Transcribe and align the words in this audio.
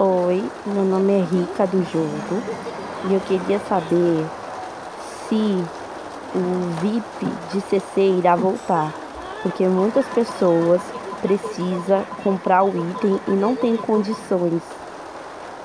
Oi, 0.00 0.48
meu 0.64 0.84
nome 0.84 1.12
é 1.12 1.24
Rica 1.24 1.66
do 1.66 1.82
jogo 1.82 2.40
e 3.10 3.14
eu 3.14 3.20
queria 3.22 3.58
saber 3.58 4.24
se 5.28 5.64
o 6.36 6.80
VIP 6.80 7.26
de 7.52 7.60
CC 7.62 8.02
irá 8.02 8.36
voltar, 8.36 8.94
porque 9.42 9.66
muitas 9.66 10.06
pessoas 10.06 10.80
precisam 11.20 12.04
comprar 12.22 12.62
o 12.62 12.68
item 12.68 13.18
e 13.26 13.30
não 13.32 13.56
tem 13.56 13.76
condições. 13.76 14.62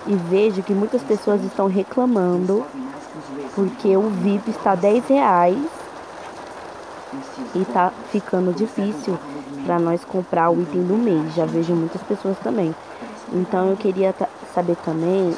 E 0.07 0.15
vejo 0.15 0.63
que 0.63 0.73
muitas 0.73 1.03
pessoas 1.03 1.43
estão 1.43 1.67
reclamando 1.67 2.65
porque 3.53 3.95
o 3.95 4.09
VIP 4.09 4.49
está 4.49 4.73
10 4.73 5.09
reais 5.09 5.63
e 7.53 7.63
tá 7.65 7.91
ficando 8.11 8.51
difícil 8.51 9.15
para 9.63 9.77
nós 9.77 10.03
comprar 10.03 10.49
o 10.49 10.59
item 10.59 10.81
do 10.81 10.97
mês. 10.97 11.35
Já 11.35 11.45
vejo 11.45 11.75
muitas 11.75 12.01
pessoas 12.01 12.35
também. 12.39 12.73
Então 13.33 13.71
eu 13.71 13.77
queria 13.77 14.13
saber 14.53 14.75
também 14.85 15.35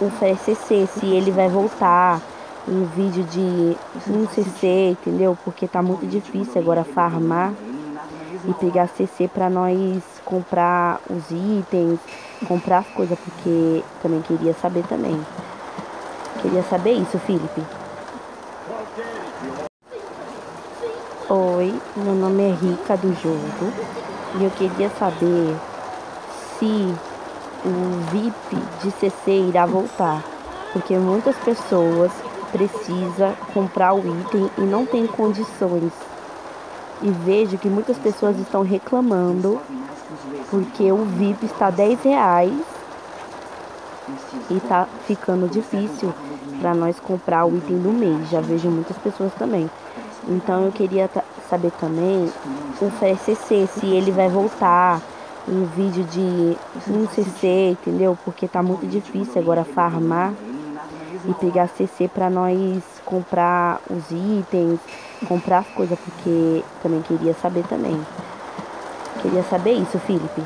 o 0.00 0.06
FCC, 0.06 0.86
se 0.86 1.06
ele 1.06 1.30
vai 1.30 1.48
voltar 1.48 2.20
um 2.68 2.84
vídeo 2.84 3.24
de 3.24 3.76
um 4.10 4.28
CC, 4.28 4.90
entendeu? 4.90 5.36
Porque 5.42 5.66
tá 5.66 5.82
muito 5.82 6.06
difícil 6.06 6.60
agora 6.60 6.84
farmar 6.84 7.54
e 8.46 8.52
pegar 8.54 8.88
CC 8.88 9.26
para 9.26 9.48
nós 9.48 10.02
comprar 10.24 11.00
os 11.08 11.30
itens, 11.30 11.98
comprar 12.46 12.78
as 12.78 12.88
coisas, 12.88 13.18
porque 13.18 13.82
também 14.02 14.20
queria 14.20 14.52
saber 14.52 14.84
também. 14.86 15.18
Queria 16.42 16.62
saber 16.64 16.92
isso, 16.92 17.18
Felipe. 17.18 17.62
Oi, 21.30 21.74
meu 21.96 22.14
nome 22.14 22.42
é 22.42 22.52
Rica 22.52 22.96
do 22.96 23.12
jogo 23.14 23.72
e 24.38 24.44
eu 24.44 24.50
queria 24.50 24.90
saber 24.90 25.56
se 26.58 26.94
o 27.64 28.10
VIP 28.10 28.56
de 28.82 28.90
CC 28.92 29.30
irá 29.48 29.66
voltar, 29.66 30.22
porque 30.72 30.96
muitas 30.96 31.36
pessoas 31.36 32.10
precisam 32.52 33.34
comprar 33.52 33.94
o 33.94 33.98
item 33.98 34.50
e 34.58 34.60
não 34.62 34.86
tem 34.86 35.06
condições. 35.06 35.92
E 37.00 37.10
vejo 37.10 37.58
que 37.58 37.68
muitas 37.68 37.96
pessoas 37.98 38.38
estão 38.38 38.62
reclamando 38.62 39.60
porque 40.50 40.90
o 40.90 41.04
VIP 41.04 41.46
está 41.46 41.70
10 41.70 42.02
reais 42.02 42.52
e 44.50 44.58
tá 44.60 44.86
ficando 45.06 45.48
difícil 45.48 46.12
para 46.60 46.74
nós 46.74 46.98
comprar 46.98 47.44
o 47.44 47.56
item 47.56 47.78
do 47.78 47.92
mês. 47.92 48.28
Já 48.30 48.40
vejo 48.40 48.68
muitas 48.68 48.96
pessoas 48.98 49.32
também. 49.34 49.70
Então 50.26 50.64
eu 50.64 50.72
queria 50.72 51.08
saber 51.48 51.70
também 51.80 52.30
o 52.80 52.86
FCC, 52.86 53.66
se 53.66 53.86
ele 53.86 54.10
vai 54.10 54.28
voltar 54.28 55.00
um 55.48 55.64
vídeo 55.64 56.04
de 56.04 56.56
um 56.90 57.08
CC, 57.08 57.70
entendeu? 57.70 58.16
Porque 58.24 58.46
tá 58.46 58.62
muito 58.62 58.86
difícil 58.86 59.40
agora 59.40 59.64
farmar 59.64 60.34
e 61.24 61.34
pegar 61.34 61.68
CC 61.68 62.06
para 62.08 62.28
nós 62.30 62.82
comprar 63.04 63.80
os 63.90 64.10
itens, 64.10 64.78
comprar 65.26 65.58
as 65.60 65.68
coisas, 65.68 65.98
porque 65.98 66.64
também 66.82 67.02
queria 67.02 67.34
saber 67.34 67.64
também. 67.66 67.98
Queria 69.22 69.42
saber 69.44 69.72
isso, 69.72 69.98
Felipe. 69.98 70.42